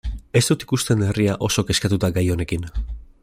[0.39, 2.69] Ez dut ikusten herria oso kezkatuta gai honekin.